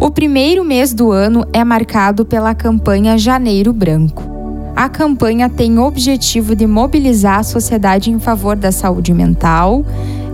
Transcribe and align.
O 0.00 0.10
primeiro 0.10 0.64
mês 0.64 0.94
do 0.94 1.12
ano 1.12 1.46
é 1.52 1.62
marcado 1.62 2.24
pela 2.24 2.54
campanha 2.54 3.18
Janeiro 3.18 3.70
Branco. 3.70 4.22
A 4.74 4.88
campanha 4.88 5.50
tem 5.50 5.78
o 5.78 5.84
objetivo 5.84 6.56
de 6.56 6.66
mobilizar 6.66 7.40
a 7.40 7.42
sociedade 7.42 8.10
em 8.10 8.18
favor 8.18 8.56
da 8.56 8.72
saúde 8.72 9.12
mental, 9.12 9.84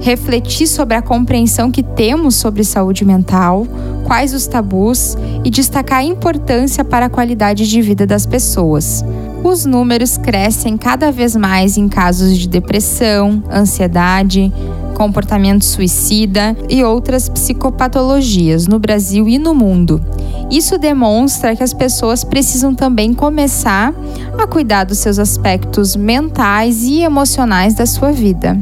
refletir 0.00 0.68
sobre 0.68 0.94
a 0.94 1.02
compreensão 1.02 1.72
que 1.72 1.82
temos 1.82 2.36
sobre 2.36 2.62
saúde 2.62 3.04
mental, 3.04 3.66
quais 4.04 4.32
os 4.32 4.46
tabus 4.46 5.18
e 5.44 5.50
destacar 5.50 5.98
a 5.98 6.04
importância 6.04 6.84
para 6.84 7.06
a 7.06 7.10
qualidade 7.10 7.68
de 7.68 7.82
vida 7.82 8.06
das 8.06 8.24
pessoas. 8.24 9.04
Os 9.46 9.64
números 9.64 10.16
crescem 10.16 10.76
cada 10.76 11.12
vez 11.12 11.36
mais 11.36 11.76
em 11.76 11.88
casos 11.88 12.36
de 12.36 12.48
depressão, 12.48 13.44
ansiedade, 13.48 14.52
comportamento 14.96 15.64
suicida 15.64 16.56
e 16.68 16.82
outras 16.82 17.28
psicopatologias 17.28 18.66
no 18.66 18.80
Brasil 18.80 19.28
e 19.28 19.38
no 19.38 19.54
mundo. 19.54 20.02
Isso 20.50 20.76
demonstra 20.76 21.54
que 21.54 21.62
as 21.62 21.72
pessoas 21.72 22.24
precisam 22.24 22.74
também 22.74 23.14
começar 23.14 23.94
a 24.36 24.48
cuidar 24.48 24.82
dos 24.82 24.98
seus 24.98 25.16
aspectos 25.16 25.94
mentais 25.94 26.82
e 26.82 27.02
emocionais 27.02 27.72
da 27.72 27.86
sua 27.86 28.10
vida. 28.10 28.58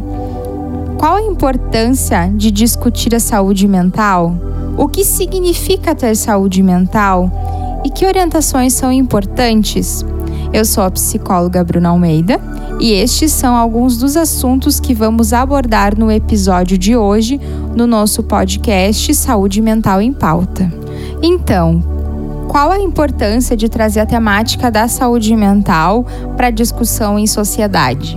Qual 0.99 1.17
a 1.17 1.23
importância 1.23 2.31
de 2.35 2.51
discutir 2.51 3.15
a 3.15 3.21
saúde 3.21 3.67
mental? 3.67 4.37
O 4.77 4.87
que 4.87 5.03
significa 5.03 5.95
ter 5.95 6.15
saúde 6.15 6.63
mental? 6.63 7.81
E 7.87 7.89
que 7.89 8.05
orientações 8.05 8.75
são 8.75 8.93
importantes? 8.93 10.05
Eu 10.55 10.65
sou 10.65 10.85
a 10.85 10.91
psicóloga 10.93 11.65
Bruna 11.65 11.89
Almeida 11.89 12.41
e 12.79 12.93
estes 12.93 13.33
são 13.33 13.57
alguns 13.57 13.97
dos 13.97 14.17
assuntos 14.17 14.79
que 14.79 14.95
vamos 14.95 15.33
abordar 15.33 15.99
no 15.99 16.13
episódio 16.13 16.79
de 16.79 16.97
hoje 16.97 17.41
no 17.75 17.89
nosso 17.89 18.23
podcast 18.23 19.13
Saúde 19.17 19.61
Mental 19.61 20.01
em 20.01 20.13
Pauta. 20.13 20.73
Então, 21.21 21.83
qual 22.49 22.71
a 22.71 22.79
importância 22.79 23.57
de 23.57 23.69
trazer 23.69 23.99
a 23.99 24.07
temática 24.07 24.71
da 24.71 24.87
saúde 24.87 25.35
mental 25.35 26.07
para 26.37 26.51
discussão 26.51 27.19
em 27.19 27.27
sociedade? 27.27 28.17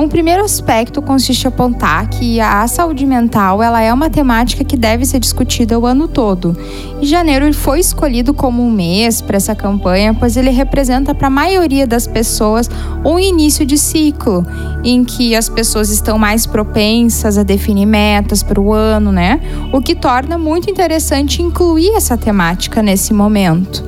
Um 0.00 0.08
primeiro 0.08 0.42
aspecto 0.42 1.02
consiste 1.02 1.44
em 1.44 1.48
apontar 1.48 2.08
que 2.08 2.40
a 2.40 2.66
saúde 2.66 3.04
mental 3.04 3.62
ela 3.62 3.82
é 3.82 3.92
uma 3.92 4.08
temática 4.08 4.64
que 4.64 4.74
deve 4.74 5.04
ser 5.04 5.18
discutida 5.20 5.78
o 5.78 5.84
ano 5.84 6.08
todo. 6.08 6.56
E 7.02 7.06
janeiro 7.06 7.52
foi 7.52 7.80
escolhido 7.80 8.32
como 8.32 8.62
um 8.62 8.70
mês 8.70 9.20
para 9.20 9.36
essa 9.36 9.54
campanha, 9.54 10.14
pois 10.14 10.38
ele 10.38 10.48
representa 10.48 11.14
para 11.14 11.26
a 11.26 11.30
maioria 11.30 11.86
das 11.86 12.06
pessoas 12.06 12.70
um 13.04 13.18
início 13.18 13.66
de 13.66 13.76
ciclo 13.76 14.42
em 14.82 15.04
que 15.04 15.36
as 15.36 15.50
pessoas 15.50 15.90
estão 15.90 16.18
mais 16.18 16.46
propensas 16.46 17.36
a 17.36 17.42
definir 17.42 17.84
metas 17.84 18.42
para 18.42 18.58
o 18.58 18.72
ano, 18.72 19.12
né? 19.12 19.38
O 19.70 19.82
que 19.82 19.94
torna 19.94 20.38
muito 20.38 20.70
interessante 20.70 21.42
incluir 21.42 21.90
essa 21.94 22.16
temática 22.16 22.82
nesse 22.82 23.12
momento. 23.12 23.84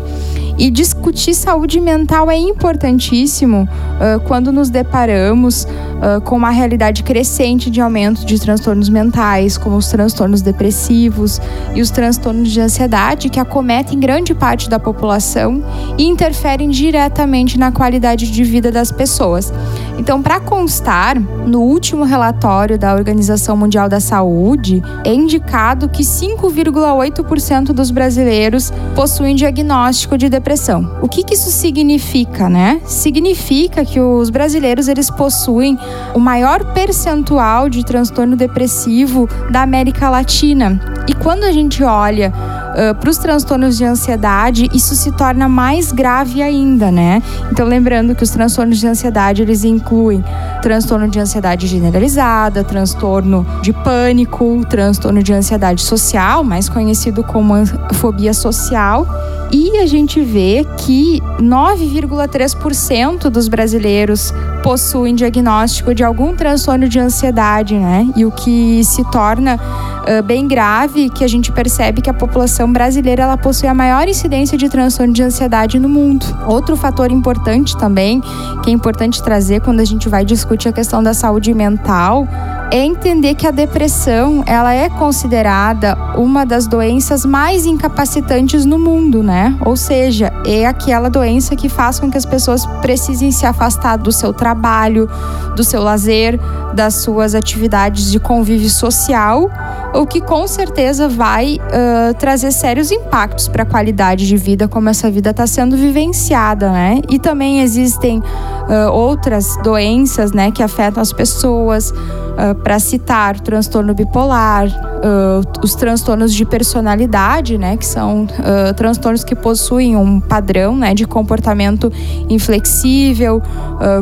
E 0.58 0.70
discutir 0.70 1.34
saúde 1.34 1.80
mental 1.80 2.30
é 2.30 2.36
importantíssimo 2.36 3.62
uh, 3.66 4.20
quando 4.20 4.52
nos 4.52 4.68
deparamos 4.68 5.66
uh, 6.02 6.20
com 6.20 6.36
uma 6.36 6.50
realidade 6.50 7.02
crescente 7.02 7.70
de 7.70 7.80
aumento 7.80 8.26
de 8.26 8.38
transtornos 8.40 8.88
mentais, 8.88 9.56
como 9.56 9.76
os 9.76 9.86
transtornos 9.86 10.42
depressivos 10.42 11.40
e 11.74 11.80
os 11.80 11.90
transtornos 11.90 12.50
de 12.50 12.60
ansiedade, 12.60 13.28
que 13.28 13.38
acometem 13.38 14.00
grande 14.00 14.34
parte 14.34 14.68
da 14.68 14.78
população 14.78 15.62
e 15.96 16.04
interferem 16.04 16.68
diretamente 16.68 17.58
na 17.58 17.70
qualidade 17.70 18.30
de 18.30 18.44
vida 18.44 18.72
das 18.72 18.90
pessoas. 18.90 19.52
Então, 19.98 20.20
para 20.22 20.40
constar, 20.40 21.20
no 21.20 21.60
último 21.60 22.04
relatório 22.04 22.78
da 22.78 22.94
Organização 22.94 23.56
Mundial 23.56 23.88
da 23.88 24.00
Saúde, 24.00 24.82
é 25.04 25.14
indicado 25.14 25.88
que 25.88 26.02
5,8% 26.02 27.66
dos 27.66 27.90
brasileiros 27.90 28.72
possuem 28.94 29.34
diagnóstico 29.34 30.18
de 30.18 30.28
depressão. 30.28 30.98
O 31.00 31.08
que, 31.08 31.22
que 31.22 31.34
isso 31.34 31.50
significa, 31.50 32.48
né? 32.48 32.80
Significa 32.84 33.84
que 33.84 34.00
os 34.00 34.30
brasileiros 34.30 34.88
eles 34.88 35.10
possuem 35.10 35.78
o 36.14 36.18
maior 36.18 36.64
percentual 36.72 37.68
de 37.68 37.84
transtorno 37.84 38.36
depressivo 38.36 39.28
da 39.50 39.62
América 39.62 40.10
Latina. 40.10 40.80
E 41.08 41.14
quando 41.14 41.44
a 41.44 41.52
gente 41.52 41.82
olha 41.82 42.32
uh, 42.32 42.94
para 42.94 43.10
os 43.10 43.18
transtornos 43.18 43.76
de 43.76 43.84
ansiedade, 43.84 44.68
isso 44.72 44.94
se 44.94 45.10
torna 45.12 45.48
mais 45.48 45.92
grave 45.92 46.42
ainda, 46.42 46.90
né? 46.90 47.22
Então, 47.50 47.66
lembrando 47.66 48.14
que 48.14 48.22
os 48.22 48.30
transtornos 48.30 48.78
de 48.78 48.86
ansiedade 48.86 49.42
eles 49.42 49.64
incluem 49.64 50.24
transtorno 50.62 51.08
de 51.08 51.18
ansiedade 51.18 51.66
generalizada, 51.66 52.64
transtorno 52.64 53.44
de 53.60 53.72
pânico, 53.72 54.64
transtorno 54.70 55.22
de 55.22 55.32
ansiedade 55.32 55.82
social, 55.82 56.44
mais 56.44 56.68
conhecido 56.68 57.22
como 57.24 57.54
fobia 57.94 58.32
social. 58.32 59.06
E 59.50 59.76
a 59.78 59.86
gente 59.86 60.18
vê 60.22 60.66
que 60.78 61.20
9,3% 61.38 63.28
dos 63.28 63.48
brasileiros 63.48 64.32
possuem 64.62 65.14
diagnóstico 65.14 65.94
de 65.94 66.02
algum 66.02 66.34
transtorno 66.34 66.88
de 66.88 66.98
ansiedade, 66.98 67.74
né? 67.74 68.08
E 68.16 68.24
o 68.24 68.30
que 68.30 68.82
se 68.84 69.04
torna 69.10 69.56
uh, 69.56 70.22
bem 70.22 70.48
grave, 70.48 71.10
que 71.10 71.22
a 71.22 71.28
gente 71.28 71.52
percebe 71.52 72.00
que 72.00 72.08
a 72.08 72.14
população 72.14 72.72
brasileira 72.72 73.24
ela 73.24 73.36
possui 73.36 73.68
a 73.68 73.74
maior 73.74 74.08
incidência 74.08 74.56
de 74.56 74.70
transtorno 74.70 75.12
de 75.12 75.22
ansiedade 75.22 75.78
no 75.78 75.88
mundo. 75.88 76.24
Outro 76.46 76.74
fator 76.74 77.10
importante 77.10 77.76
também, 77.76 78.22
que 78.62 78.70
é 78.70 78.72
importante 78.72 79.22
trazer 79.22 79.60
quando 79.60 79.80
a 79.80 79.84
gente 79.84 80.08
vai 80.08 80.24
discutir 80.24 80.51
a 80.68 80.72
questão 80.72 81.02
da 81.02 81.14
saúde 81.14 81.52
mental, 81.54 82.26
é 82.72 82.78
entender 82.78 83.34
que 83.34 83.46
a 83.46 83.50
depressão 83.50 84.42
ela 84.46 84.72
é 84.72 84.88
considerada 84.88 85.94
uma 86.16 86.46
das 86.46 86.66
doenças 86.66 87.22
mais 87.22 87.66
incapacitantes 87.66 88.64
no 88.64 88.78
mundo, 88.78 89.22
né? 89.22 89.58
Ou 89.66 89.76
seja, 89.76 90.32
é 90.46 90.64
aquela 90.64 91.10
doença 91.10 91.54
que 91.54 91.68
faz 91.68 92.00
com 92.00 92.10
que 92.10 92.16
as 92.16 92.24
pessoas 92.24 92.64
precisem 92.80 93.30
se 93.30 93.44
afastar 93.44 93.98
do 93.98 94.10
seu 94.10 94.32
trabalho, 94.32 95.06
do 95.54 95.62
seu 95.62 95.82
lazer, 95.82 96.40
das 96.74 96.94
suas 96.94 97.34
atividades 97.34 98.10
de 98.10 98.18
convívio 98.18 98.70
social, 98.70 99.50
o 99.92 100.06
que 100.06 100.22
com 100.22 100.46
certeza 100.46 101.10
vai 101.10 101.58
uh, 101.58 102.14
trazer 102.14 102.52
sérios 102.52 102.90
impactos 102.90 103.48
para 103.48 103.64
a 103.64 103.66
qualidade 103.66 104.26
de 104.26 104.36
vida, 104.38 104.66
como 104.66 104.88
essa 104.88 105.10
vida 105.10 105.28
está 105.28 105.46
sendo 105.46 105.76
vivenciada, 105.76 106.70
né? 106.70 107.02
E 107.10 107.18
também 107.18 107.60
existem 107.60 108.22
uh, 108.68 108.90
outras 108.92 109.56
doenças, 109.62 110.32
né, 110.32 110.50
que 110.50 110.62
afetam 110.62 111.00
as 111.00 111.12
pessoas. 111.12 111.90
Uh, 111.92 112.54
para 112.62 112.78
citar 112.78 113.38
transtorno 113.40 113.92
bipolar, 113.92 114.66
uh, 114.66 115.62
os 115.62 115.74
transtornos 115.74 116.32
de 116.32 116.46
personalidade, 116.46 117.58
né, 117.58 117.76
que 117.76 117.84
são 117.84 118.26
transtornos 118.74 119.22
que 119.22 119.34
possuem 119.34 119.96
um 119.96 120.18
padrão 120.18 120.74
né, 120.74 120.94
de 120.94 121.06
comportamento 121.06 121.92
inflexível, 122.30 123.42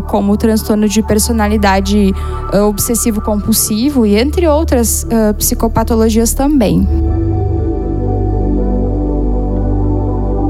como 0.06 0.32
o 0.32 0.36
transtorno 0.36 0.88
de 0.88 1.02
personalidade 1.02 2.14
obsessivo-compulsivo 2.52 4.06
e 4.06 4.16
entre 4.16 4.46
outras 4.46 5.06
psicopatologias 5.36 6.32
também. 6.32 6.86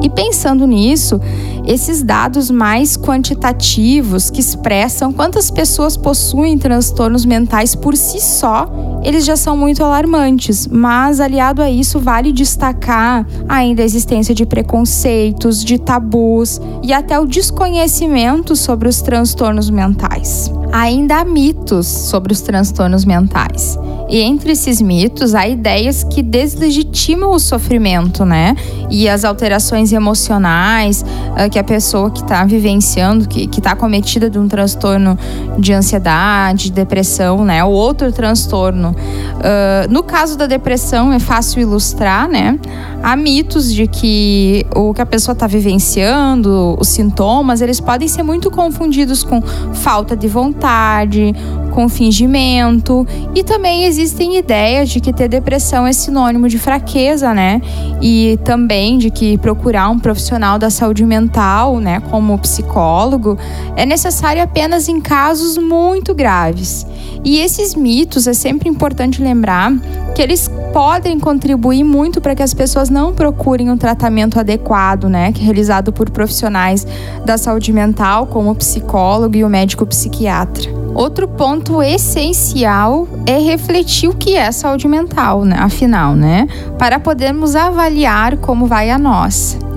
E 0.03 0.09
pensando 0.09 0.67
nisso, 0.67 1.21
esses 1.67 2.03
dados 2.03 2.51
mais 2.51 2.97
quantitativos 2.97 4.31
que 4.31 4.41
expressam 4.41 5.13
quantas 5.13 5.51
pessoas 5.51 5.97
possuem 5.97 6.57
transtornos 6.57 7.25
mentais 7.25 7.75
por 7.75 7.97
si 7.97 8.21
só, 8.21 8.69
eles 9.03 9.25
já 9.25 9.37
são 9.37 9.57
muito 9.57 9.85
alarmantes. 9.85 10.67
Mas 10.67 11.21
aliado 11.21 11.63
a 11.63 11.71
isso, 11.71 11.99
vale 11.99 12.33
destacar 12.33 13.27
ainda 13.49 13.83
a 13.83 13.85
existência 13.85 14.35
de 14.35 14.47
preconceitos, 14.47 15.63
de 15.63 15.79
tabus 15.79 16.61
e 16.83 16.93
até 16.93 17.19
o 17.21 17.27
desconhecimento 17.27 18.57
sobre 18.57 18.89
os 18.89 19.03
transtornos 19.03 19.71
mentais. 19.71 20.51
Ainda 20.73 21.17
há 21.17 21.25
mitos 21.25 21.87
sobre 21.87 22.33
os 22.33 22.41
transtornos 22.41 23.05
mentais. 23.05 23.79
E 24.11 24.21
entre 24.21 24.53
esses 24.53 24.83
mitos, 24.83 25.37
há 25.37 25.47
ideias 25.47 26.03
que 26.03 26.21
deslegitimam 26.21 27.31
o 27.31 27.39
sofrimento, 27.39 28.25
né? 28.25 28.57
E 28.91 29.09
as 29.09 29.25
alterações 29.25 29.93
emocionais 29.93 31.03
uh, 31.03 31.49
que 31.49 31.59
a 31.59 31.63
pessoa 31.63 32.11
que 32.11 32.21
está 32.21 32.45
vivenciando, 32.45 33.29
que 33.29 33.49
está 33.57 33.77
cometida 33.77 34.29
de 34.29 34.37
um 34.37 34.49
transtorno 34.49 35.17
de 35.57 35.73
ansiedade, 35.73 36.73
depressão, 36.73 37.45
né? 37.45 37.63
Ou 37.65 37.73
outro 37.73 38.11
transtorno. 38.11 38.91
Uh, 38.91 39.91
no 39.93 40.03
caso 40.03 40.37
da 40.37 40.47
depressão, 40.47 41.13
é 41.13 41.21
fácil 41.21 41.63
ilustrar, 41.63 42.29
né? 42.29 42.59
Há 43.03 43.15
mitos 43.15 43.73
de 43.73 43.87
que 43.87 44.67
o 44.75 44.93
que 44.93 45.01
a 45.01 45.07
pessoa 45.07 45.35
está 45.35 45.47
vivenciando, 45.47 46.77
os 46.81 46.89
sintomas, 46.89 47.61
eles 47.61 47.79
podem 47.79 48.09
ser 48.09 48.25
muito 48.25 48.51
confundidos 48.51 49.23
com 49.23 49.41
falta 49.73 50.17
de 50.17 50.27
vontade, 50.27 51.33
com 51.71 51.89
fingimento. 51.89 53.07
E 53.35 53.43
também 53.43 53.85
existem 53.85 54.37
ideias 54.37 54.91
de 54.91 55.01
que 55.01 55.13
ter 55.13 55.29
depressão 55.29 55.87
é 55.87 55.93
sinônimo 55.93 56.49
de 56.49 56.59
fraqueza, 56.59 57.33
né? 57.33 57.63
E 58.01 58.39
também 58.45 58.99
de 58.99 59.11
que 59.11 59.39
procurar 59.39 59.89
um 59.89 59.99
profissional 59.99 60.59
da 60.59 60.71
saúde 60.71 61.05
mental, 61.05 61.79
né, 61.79 62.01
como 62.11 62.39
psicólogo, 62.39 63.39
é 63.77 63.87
necessário 63.87 64.43
apenas 64.43 64.89
em 64.89 65.01
casos 65.01 65.57
muito 65.57 66.15
graves. 66.15 66.87
E 67.25 67.39
esses 67.39 67.75
mitos 67.75 68.27
é 68.27 68.33
sempre 68.33 68.69
importante 68.69 69.23
lembrar 69.23 69.73
que 70.15 70.23
eles 70.23 70.51
podem 70.73 71.19
contribuir 71.19 71.85
muito 71.85 72.21
para 72.21 72.35
que 72.35 72.43
as 72.43 72.55
pessoas 72.55 72.89
não 72.89 73.13
procurem 73.13 73.71
um 73.71 73.77
tratamento 73.77 74.39
adequado, 74.39 75.09
né, 75.09 75.33
que 75.33 75.41
é 75.41 75.45
realizado 75.45 75.93
por 75.93 76.11
profissionais 76.11 76.87
da 77.25 77.37
saúde 77.37 77.73
mental, 77.73 78.27
como 78.27 78.51
o 78.51 78.55
psicólogo 78.55 79.37
e 79.37 79.45
o 79.45 79.49
médico 79.49 79.85
psiquiatra. 79.87 80.80
Outro 80.95 81.29
ponto 81.29 81.83
essencial 81.83 83.09
é 83.27 83.39
refletir 83.39 84.09
o 84.09 84.15
que 84.15 84.37
é 84.37 84.51
saúde 84.51 84.89
mental, 84.89 85.45
né? 85.45 85.57
afinal, 85.59 86.15
né? 86.15 86.47
Para 86.79 86.99
podermos 86.99 87.55
avaliar 87.55 88.37
como 88.39 88.67
vai 88.67 88.91
a 88.91 88.99
nossa. 88.99 89.70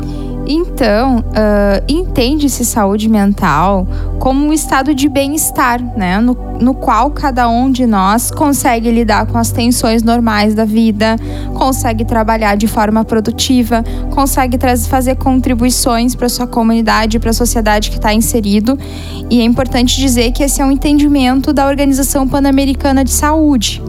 Então, 0.45 1.19
uh, 1.19 1.84
entende-se 1.88 2.66
saúde 2.66 3.07
mental 3.07 3.88
como 4.19 4.45
um 4.45 4.51
estado 4.51 4.94
de 4.94 5.07
bem-estar, 5.07 5.81
né? 5.98 6.19
No, 6.19 6.38
no 6.60 6.74
qual 6.74 7.12
cada 7.12 7.48
um 7.48 7.72
de 7.72 7.86
nós 7.86 8.30
consegue 8.30 8.92
lidar 8.92 9.25
com 9.25 9.38
as 9.38 9.51
tensões 9.51 10.04
normais 10.04 10.54
da 10.54 10.66
vida, 10.66 11.16
consegue 11.54 12.04
trabalhar 12.04 12.56
de 12.56 12.68
forma 12.68 13.06
produtiva, 13.06 13.84
consegue 14.12 14.57
fazer 14.88 15.16
contribuições 15.16 16.16
para 16.16 16.28
sua 16.28 16.48
comunidade, 16.48 17.19
para 17.19 17.30
a 17.30 17.34
sociedade 17.34 17.89
que 17.89 17.98
está 17.98 18.13
inserido. 18.13 18.78
E 19.30 19.39
é 19.39 19.44
importante 19.44 19.98
dizer 19.98 20.31
que 20.31 20.44
esse 20.44 20.62
é 20.62 20.66
um 20.66 20.72
entendimento 20.72 21.54
da 21.54 21.68
Organização 21.68 22.28
Pan-Americana 22.28 23.04
de 23.04 23.12
Saúde. 23.12 23.81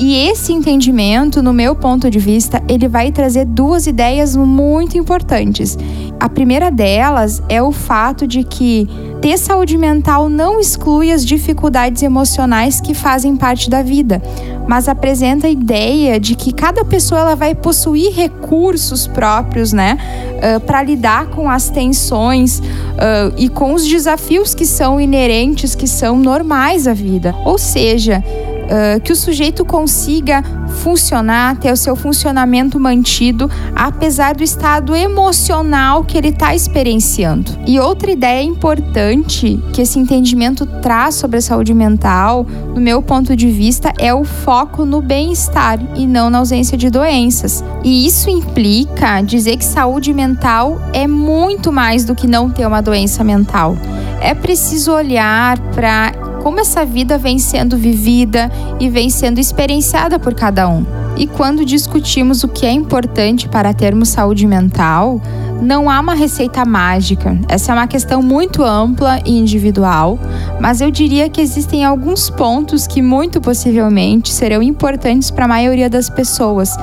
E 0.00 0.16
esse 0.16 0.50
entendimento, 0.50 1.42
no 1.42 1.52
meu 1.52 1.76
ponto 1.76 2.10
de 2.10 2.18
vista, 2.18 2.62
ele 2.66 2.88
vai 2.88 3.12
trazer 3.12 3.44
duas 3.44 3.86
ideias 3.86 4.34
muito 4.34 4.96
importantes. 4.96 5.76
A 6.18 6.26
primeira 6.26 6.70
delas 6.70 7.42
é 7.50 7.62
o 7.62 7.70
fato 7.70 8.26
de 8.26 8.42
que 8.42 8.88
ter 9.20 9.36
saúde 9.36 9.76
mental 9.76 10.30
não 10.30 10.58
exclui 10.58 11.12
as 11.12 11.22
dificuldades 11.22 12.02
emocionais 12.02 12.80
que 12.80 12.94
fazem 12.94 13.36
parte 13.36 13.68
da 13.68 13.82
vida, 13.82 14.22
mas 14.66 14.88
apresenta 14.88 15.46
a 15.46 15.50
ideia 15.50 16.18
de 16.18 16.34
que 16.34 16.50
cada 16.50 16.82
pessoa 16.82 17.20
ela 17.20 17.36
vai 17.36 17.54
possuir 17.54 18.14
recursos 18.14 19.06
próprios, 19.06 19.70
né, 19.70 19.98
uh, 20.36 20.60
para 20.60 20.82
lidar 20.82 21.26
com 21.26 21.50
as 21.50 21.68
tensões 21.68 22.60
uh, 22.60 23.34
e 23.36 23.50
com 23.50 23.74
os 23.74 23.86
desafios 23.86 24.54
que 24.54 24.64
são 24.64 24.98
inerentes, 24.98 25.74
que 25.74 25.86
são 25.86 26.16
normais 26.16 26.86
à 26.86 26.94
vida. 26.94 27.34
Ou 27.44 27.58
seja, 27.58 28.24
uh, 28.70 29.00
que 29.00 29.12
o 29.12 29.16
sujeito 29.16 29.64
consiga 29.64 30.42
funcionar, 30.82 31.56
ter 31.56 31.72
o 31.72 31.76
seu 31.76 31.96
funcionamento 31.96 32.78
mantido, 32.78 33.50
apesar 33.74 34.34
do 34.34 34.42
estado 34.42 34.94
emocional 34.94 36.04
que 36.04 36.16
ele 36.16 36.28
está 36.28 36.54
experienciando. 36.54 37.58
E 37.66 37.78
outra 37.78 38.10
ideia 38.10 38.42
importante 38.42 39.62
que 39.72 39.82
esse 39.82 39.98
entendimento 39.98 40.64
traz 40.64 41.16
sobre 41.16 41.38
a 41.38 41.42
saúde 41.42 41.74
mental, 41.74 42.46
no 42.74 42.80
meu 42.80 43.02
ponto 43.02 43.34
de 43.36 43.50
vista, 43.50 43.92
é 43.98 44.14
o 44.14 44.24
foco 44.24 44.84
no 44.84 45.02
bem-estar 45.02 45.78
e 45.96 46.06
não 46.06 46.30
na 46.30 46.38
ausência 46.38 46.78
de 46.78 46.88
doenças. 46.88 47.64
E 47.84 48.06
isso 48.06 48.30
implica 48.30 49.20
dizer 49.22 49.56
que 49.56 49.64
saúde 49.64 50.12
mental 50.12 50.80
é 50.92 51.06
muito 51.06 51.72
mais 51.72 52.04
do 52.04 52.14
que 52.14 52.26
não 52.26 52.48
ter 52.48 52.66
uma 52.66 52.80
doença 52.80 53.24
mental. 53.24 53.76
É 54.20 54.34
preciso 54.34 54.92
olhar 54.92 55.58
para 55.74 56.12
como 56.42 56.60
essa 56.60 56.84
vida 56.84 57.18
vem 57.18 57.38
sendo 57.38 57.76
vivida 57.76 58.50
e 58.78 58.88
vem 58.88 59.10
sendo 59.10 59.38
experienciada 59.38 60.18
por 60.18 60.34
cada 60.34 60.68
um. 60.68 60.84
E 61.16 61.26
quando 61.26 61.64
discutimos 61.64 62.42
o 62.44 62.48
que 62.48 62.64
é 62.64 62.72
importante 62.72 63.48
para 63.48 63.74
termos 63.74 64.08
saúde 64.08 64.46
mental, 64.46 65.20
não 65.60 65.90
há 65.90 66.00
uma 66.00 66.14
receita 66.14 66.64
mágica. 66.64 67.38
Essa 67.46 67.72
é 67.72 67.74
uma 67.74 67.86
questão 67.86 68.22
muito 68.22 68.64
ampla 68.64 69.20
e 69.26 69.38
individual, 69.38 70.18
mas 70.58 70.80
eu 70.80 70.90
diria 70.90 71.28
que 71.28 71.40
existem 71.40 71.84
alguns 71.84 72.30
pontos 72.30 72.86
que 72.86 73.02
muito 73.02 73.40
possivelmente 73.40 74.32
serão 74.32 74.62
importantes 74.62 75.30
para 75.30 75.44
a 75.44 75.48
maioria 75.48 75.90
das 75.90 76.08
pessoas, 76.08 76.74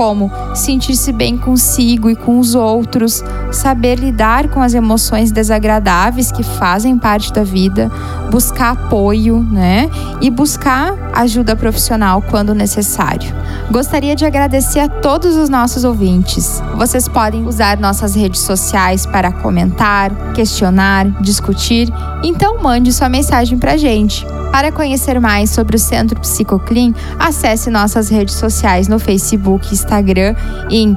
como 0.00 0.32
sentir-se 0.54 1.12
bem 1.12 1.36
consigo 1.36 2.08
e 2.08 2.16
com 2.16 2.38
os 2.38 2.54
outros, 2.54 3.22
saber 3.52 3.98
lidar 3.98 4.48
com 4.48 4.62
as 4.62 4.72
emoções 4.72 5.30
desagradáveis 5.30 6.32
que 6.32 6.42
fazem 6.42 6.96
parte 6.96 7.30
da 7.30 7.44
vida, 7.44 7.92
buscar 8.30 8.70
apoio, 8.70 9.40
né? 9.40 9.90
E 10.22 10.30
buscar 10.30 10.96
ajuda 11.12 11.54
profissional 11.54 12.22
quando 12.30 12.54
necessário. 12.54 13.30
Gostaria 13.70 14.16
de 14.16 14.24
agradecer 14.24 14.80
a 14.80 14.88
todos 14.88 15.36
os 15.36 15.50
nossos 15.50 15.84
ouvintes. 15.84 16.62
Vocês 16.78 17.06
podem 17.06 17.46
usar 17.46 17.78
nossas 17.78 18.14
redes 18.14 18.40
sociais 18.40 19.04
para 19.04 19.30
comentar, 19.30 20.32
questionar, 20.32 21.10
discutir, 21.20 21.92
então 22.24 22.62
mande 22.62 22.90
sua 22.90 23.10
mensagem 23.10 23.58
para 23.58 23.72
a 23.72 23.76
gente. 23.76 24.24
Para 24.52 24.70
conhecer 24.72 25.20
mais 25.20 25.50
sobre 25.50 25.76
o 25.76 25.78
Centro 25.78 26.18
Psicoclin, 26.20 26.94
acesse 27.18 27.68
nossas 27.70 28.08
redes 28.08 28.34
sociais 28.34 28.88
no 28.88 28.98
Facebook 28.98 29.68
e 29.70 29.74
Instagram 29.74 30.34
em 30.68 30.96